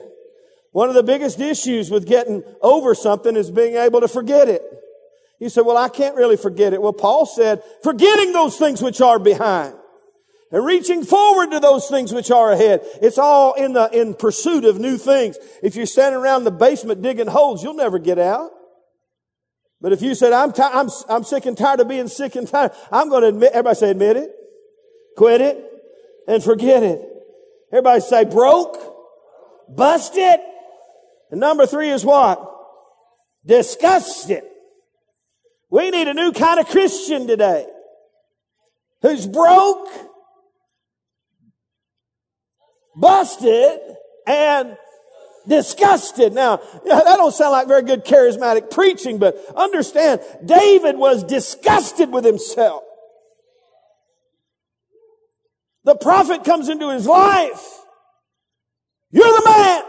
[0.72, 4.62] One of the biggest issues with getting over something is being able to forget it.
[5.40, 6.80] You say, well, I can't really forget it.
[6.80, 9.74] Well, Paul said, forgetting those things which are behind
[10.50, 12.80] and reaching forward to those things which are ahead.
[13.02, 15.36] It's all in the, in pursuit of new things.
[15.62, 18.50] If you're standing around the basement digging holes, you'll never get out.
[19.80, 22.46] But if you said, I'm, t- I'm, I'm sick and tired of being sick and
[22.46, 24.30] tired, I'm going to admit, everybody say admit it,
[25.16, 25.62] quit it,
[26.28, 27.00] and forget it.
[27.72, 28.78] Everybody say broke,
[29.68, 30.38] busted.
[31.30, 32.48] And number three is what?
[33.44, 34.44] Disgusted.
[35.74, 37.66] We need a new kind of Christian today
[39.02, 39.88] who's broke,
[42.94, 43.80] busted,
[44.24, 44.76] and
[45.48, 46.32] disgusted.
[46.32, 52.24] Now, that don't sound like very good charismatic preaching, but understand, David was disgusted with
[52.24, 52.84] himself.
[55.82, 57.80] The prophet comes into his life.
[59.10, 59.82] You're the man.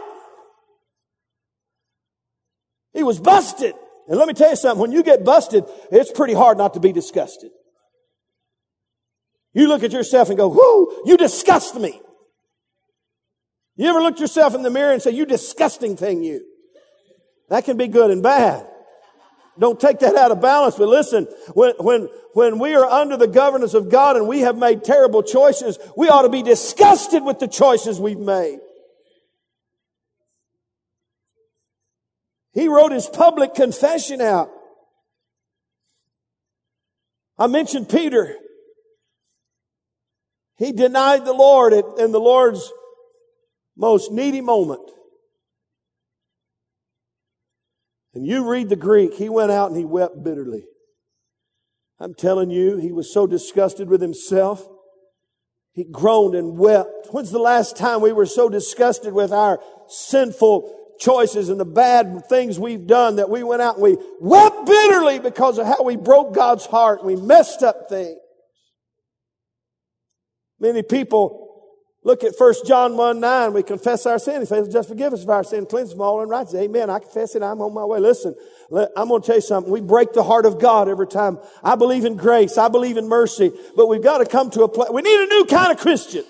[2.92, 3.76] He was busted.
[4.08, 6.80] And let me tell you something, when you get busted, it's pretty hard not to
[6.80, 7.50] be disgusted.
[9.52, 12.00] You look at yourself and go, whoo, you disgust me.
[13.76, 16.44] You ever looked yourself in the mirror and say, you disgusting thing, you?
[17.48, 18.66] That can be good and bad.
[19.58, 23.26] Don't take that out of balance, but listen, when, when, when we are under the
[23.26, 27.38] governance of God and we have made terrible choices, we ought to be disgusted with
[27.38, 28.58] the choices we've made.
[32.56, 34.48] He wrote his public confession out.
[37.38, 38.34] I mentioned Peter.
[40.56, 42.72] He denied the Lord in the Lord's
[43.76, 44.90] most needy moment.
[48.14, 50.64] And you read the Greek, he went out and he wept bitterly.
[52.00, 54.66] I'm telling you, he was so disgusted with himself.
[55.72, 57.08] He groaned and wept.
[57.10, 62.26] When's the last time we were so disgusted with our sinful choices and the bad
[62.28, 65.96] things we've done that we went out and we wept bitterly because of how we
[65.96, 68.18] broke God's heart we messed up things.
[70.58, 71.46] Many people
[72.02, 74.40] look at 1 John 1 9, we confess our sin.
[74.40, 76.62] He says, just forgive us of our sin, cleanse from all unrighteousness.
[76.62, 76.88] Amen.
[76.88, 77.42] I confess it.
[77.42, 77.98] I'm on my way.
[77.98, 78.34] Listen,
[78.96, 79.72] I'm going to tell you something.
[79.72, 81.38] We break the heart of God every time.
[81.62, 82.56] I believe in grace.
[82.56, 84.90] I believe in mercy, but we've got to come to a place.
[84.90, 86.24] We need a new kind of Christian.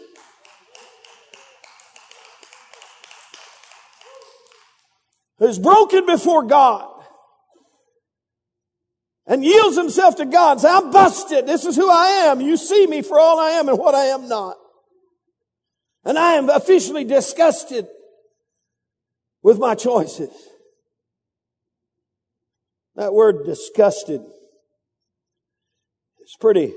[5.38, 6.88] Who's broken before God
[9.26, 11.46] and yields himself to God and say, I'm busted.
[11.46, 12.40] This is who I am.
[12.40, 14.56] You see me for all I am and what I am not.
[16.04, 17.86] And I am officially disgusted
[19.42, 20.30] with my choices.
[22.94, 24.22] That word disgusted
[26.20, 26.72] is pretty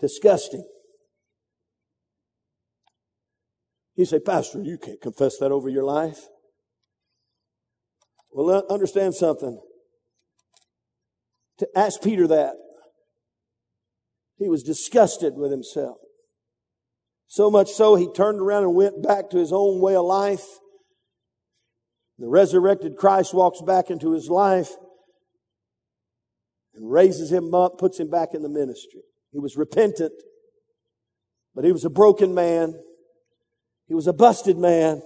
[0.00, 0.66] disgusting.
[3.94, 6.26] You say, Pastor, you can't confess that over your life.
[8.30, 9.60] Well, understand something.
[11.58, 12.54] To ask Peter that.
[14.38, 15.96] He was disgusted with himself.
[17.26, 20.44] So much so, he turned around and went back to his own way of life.
[22.18, 24.70] The resurrected Christ walks back into his life
[26.74, 29.02] and raises him up, puts him back in the ministry.
[29.32, 30.12] He was repentant,
[31.54, 32.74] but he was a broken man.
[33.88, 35.02] He was a busted man.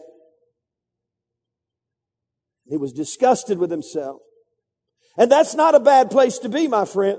[2.66, 4.20] He was disgusted with himself.
[5.16, 7.18] And that's not a bad place to be, my friend.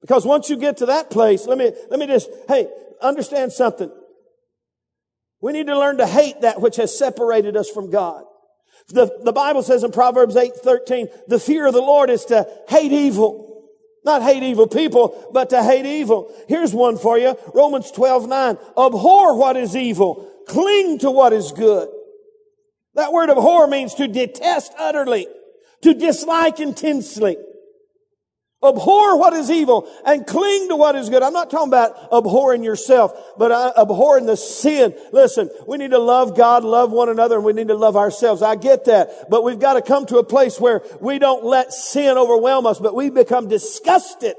[0.00, 2.68] Because once you get to that place, let me, let me just, hey,
[3.00, 3.90] understand something.
[5.40, 8.24] We need to learn to hate that which has separated us from God.
[8.88, 12.48] The, the Bible says in Proverbs 8, 13, the fear of the Lord is to
[12.68, 13.68] hate evil.
[14.04, 16.32] Not hate evil people, but to hate evil.
[16.48, 17.36] Here's one for you.
[17.54, 18.58] Romans 12, 9.
[18.76, 20.30] Abhor what is evil.
[20.46, 21.88] Cling to what is good.
[22.98, 25.28] That word abhor means to detest utterly,
[25.82, 27.36] to dislike intensely.
[28.60, 31.22] Abhor what is evil and cling to what is good.
[31.22, 34.96] I'm not talking about abhorring yourself, but abhorring the sin.
[35.12, 38.42] Listen, we need to love God, love one another, and we need to love ourselves.
[38.42, 39.30] I get that.
[39.30, 42.80] But we've got to come to a place where we don't let sin overwhelm us,
[42.80, 44.34] but we become disgusted.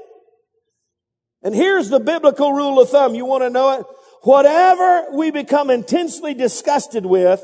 [1.42, 3.14] And here's the biblical rule of thumb.
[3.14, 3.86] You want to know it?
[4.20, 7.42] Whatever we become intensely disgusted with,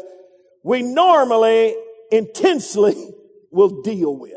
[0.66, 1.76] we normally
[2.10, 3.14] intensely
[3.52, 4.32] will deal with.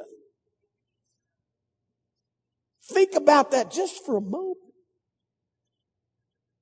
[2.83, 4.57] Think about that just for a moment.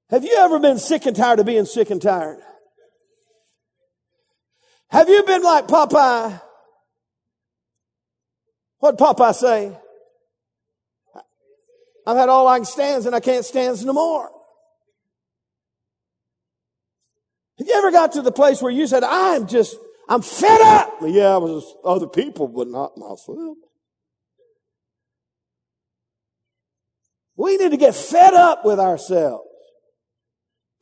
[0.09, 2.39] Have you ever been sick and tired of being sick and tired?
[4.89, 6.41] Have you been like Popeye?
[8.79, 9.77] What Popeye say?
[12.05, 14.36] I've had all I can stand and I can't stand no more.
[17.59, 19.75] Have you ever got to the place where you said, I'm just,
[20.07, 20.93] I'm fed up?
[21.01, 23.57] Yeah, I was other people, but not myself.
[27.35, 29.43] We need to get fed up with ourselves.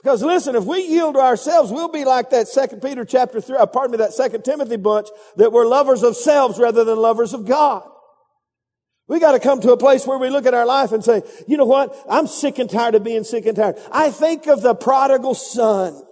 [0.01, 3.57] Because listen, if we yield to ourselves, we'll be like that second Peter chapter three,
[3.57, 5.07] uh, pardon me, that second Timothy bunch
[5.37, 7.83] that we're lovers of selves rather than lovers of God.
[9.07, 11.23] We got to come to a place where we look at our life and say,
[11.47, 11.95] you know what?
[12.07, 13.77] I'm sick and tired of being sick and tired.
[13.91, 16.04] I think of the prodigal son.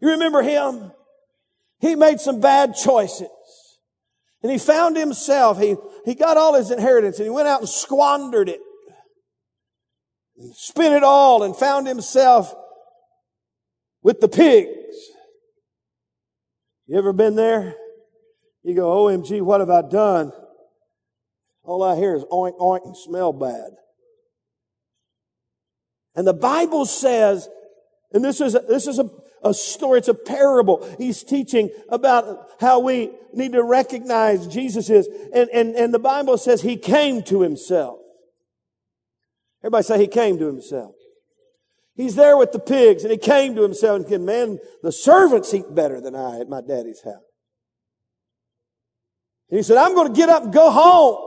[0.00, 0.92] You remember him?
[1.80, 3.28] He made some bad choices.
[4.42, 7.68] And he found himself, he, he got all his inheritance and he went out and
[7.68, 8.60] squandered it.
[10.54, 12.54] Spent it all and found himself
[14.02, 14.96] with the pigs.
[16.86, 17.74] You ever been there?
[18.62, 20.32] You go, OMG, what have I done?
[21.62, 23.70] All I hear is oink, oink, and smell bad.
[26.14, 27.48] And the Bible says,
[28.12, 29.08] and this is, a, this is a,
[29.42, 30.86] a story, it's a parable.
[30.98, 35.08] He's teaching about how we need to recognize Jesus is.
[35.34, 37.98] And, and, and the Bible says he came to himself.
[39.62, 40.94] Everybody say he came to himself.
[41.94, 45.52] He's there with the pigs and he came to himself and said, man, the servants
[45.52, 47.22] eat better than I at my daddy's house.
[49.50, 51.26] And he said, I'm going to get up and go home.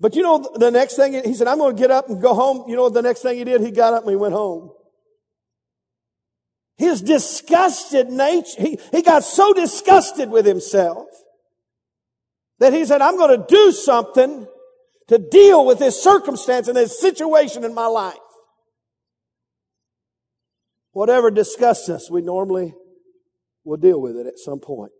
[0.00, 2.34] But you know, the next thing, he said, I'm going to get up and go
[2.34, 2.68] home.
[2.68, 3.60] You know the next thing he did?
[3.60, 4.70] He got up and he went home.
[6.76, 11.06] His disgusted nature, he, he got so disgusted with himself
[12.58, 14.46] that he said, I'm going to do something
[15.08, 18.16] to deal with this circumstance and this situation in my life.
[20.92, 22.74] Whatever disgusts us, we normally
[23.64, 24.92] will deal with it at some point.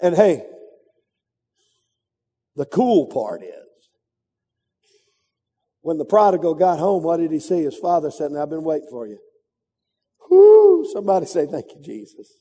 [0.00, 0.44] And hey,
[2.54, 3.50] the cool part is,
[5.80, 7.62] when the prodigal got home, what did he see?
[7.62, 9.18] His father said, I've been waiting for you.
[10.30, 12.40] Whoo, somebody say, thank you, Jesus.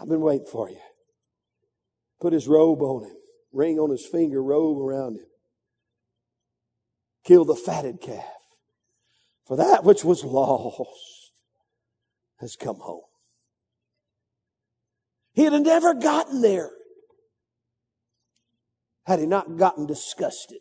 [0.00, 0.80] I've been waiting for you.
[2.20, 3.16] Put his robe on him,
[3.52, 5.26] ring on his finger, robe around him.
[7.24, 8.24] Kill the fatted calf.
[9.46, 11.32] For that which was lost
[12.38, 13.02] has come home.
[15.32, 16.70] He had never gotten there
[19.06, 20.58] had he not gotten disgusted.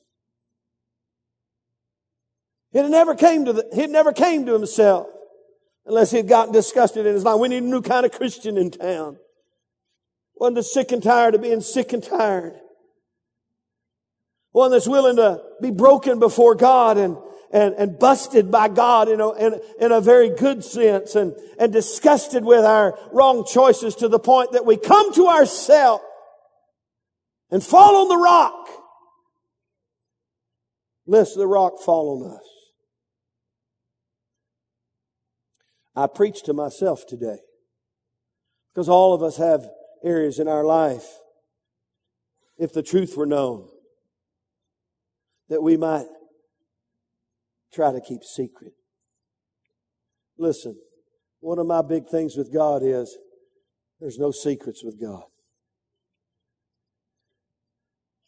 [2.72, 5.08] He never came to the, he never came to himself
[5.88, 7.40] unless he had gotten disgusted in his life.
[7.40, 9.18] We need a new kind of Christian in town.
[10.36, 12.54] One that's sick and tired of being sick and tired.
[14.52, 17.18] One that's willing to be broken before God and,
[17.52, 21.72] and, and busted by God in a, in, in a very good sense and, and
[21.72, 26.04] disgusted with our wrong choices to the point that we come to ourselves
[27.50, 28.68] and fall on the rock.
[31.06, 32.57] Lest the rock fall on us.
[35.98, 37.40] I preach to myself today
[38.70, 39.68] because all of us have
[40.06, 41.08] areas in our life,
[42.60, 43.68] if the truth were known,
[45.50, 46.06] that we might
[47.74, 48.74] try to keep secret.
[50.38, 50.80] Listen,
[51.40, 53.18] one of my big things with God is
[54.00, 55.24] there's no secrets with God.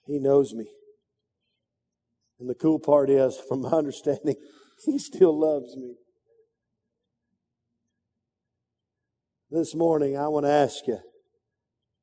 [0.07, 0.65] He knows me.
[2.39, 4.37] And the cool part is, from my understanding,
[4.85, 5.97] He still loves me.
[9.51, 10.99] This morning, I want to ask you.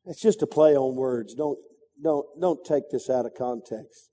[0.05, 1.35] It's just a play on words.
[1.35, 1.59] Don't,
[2.03, 4.11] don't, don't take this out of context.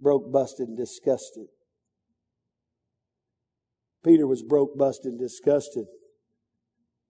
[0.00, 1.46] Broke, busted, and disgusted.
[4.04, 5.86] Peter was broke, busted, and disgusted.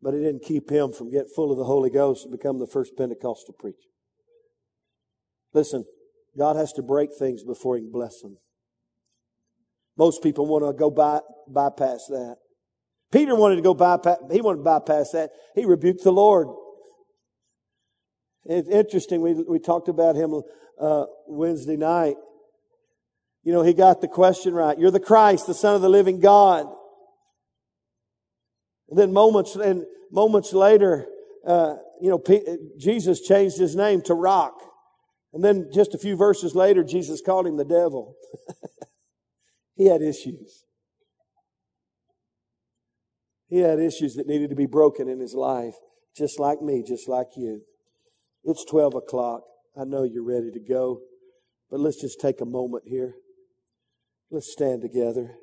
[0.02, 2.66] But it didn't keep him from getting full of the Holy Ghost and become the
[2.66, 3.88] first Pentecostal preacher.
[5.52, 5.84] Listen,
[6.36, 8.36] God has to break things before He can bless them.
[9.96, 12.36] Most people want to go by, bypass that.
[13.12, 15.30] Peter wanted to go bypass, he wanted to bypass that.
[15.54, 16.48] He rebuked the Lord.
[18.44, 19.20] It's interesting.
[19.20, 20.40] We, we talked about him
[20.80, 22.16] uh, Wednesday night.
[23.42, 24.78] You know, he got the question right.
[24.78, 26.66] You're the Christ, the Son of the living God.
[28.88, 31.06] And then moments and moments later,
[31.46, 32.44] uh, you know, P-
[32.78, 34.54] Jesus changed his name to Rock.
[35.32, 38.16] And then just a few verses later, Jesus called him the devil.
[39.76, 40.64] he had issues.
[43.50, 45.74] He had issues that needed to be broken in his life,
[46.16, 47.62] just like me, just like you.
[48.44, 49.42] It's 12 o'clock.
[49.78, 51.00] I know you're ready to go,
[51.68, 53.14] but let's just take a moment here.
[54.30, 55.34] Let's stand together.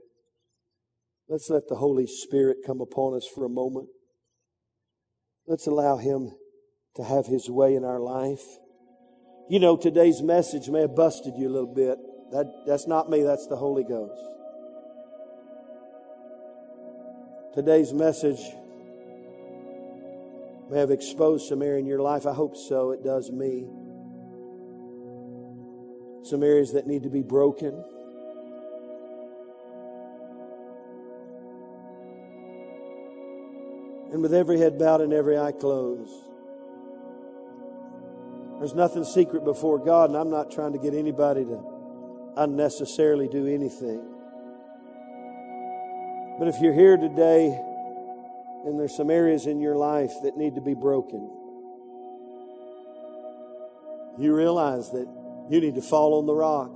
[1.27, 3.89] Let's let the Holy Spirit come upon us for a moment.
[5.45, 6.31] Let's allow Him
[6.95, 8.43] to have His way in our life.
[9.49, 11.97] You know, today's message may have busted you a little bit.
[12.31, 14.36] That, that's not me, that's the Holy Ghost.
[17.57, 18.39] Today's message
[20.69, 22.27] may have exposed some area in your life.
[22.27, 22.91] I hope so.
[22.91, 23.65] It does me.
[26.21, 27.83] Some areas that need to be broken.
[34.11, 36.13] And with every head bowed and every eye closed,
[38.59, 41.63] there's nothing secret before God, and I'm not trying to get anybody to
[42.37, 44.16] unnecessarily do anything.
[46.37, 47.47] But if you're here today
[48.65, 51.31] and there's some areas in your life that need to be broken,
[54.19, 55.07] you realize that
[55.49, 56.71] you need to fall on the rock.